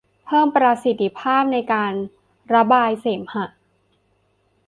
[0.25, 1.93] เพิ่มประสิทธิภาพในการ
[2.53, 3.45] ระบายเสมหะ